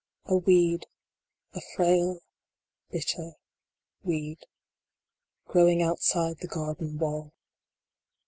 A 0.25 0.35
weed 0.35 0.87
a 1.53 1.61
frail, 1.75 2.21
bitter 2.89 3.33
weed 4.01 4.39
growing 5.45 5.83
outside 5.83 6.39
the 6.39 6.47
garden 6.47 6.97
wall. 6.97 7.33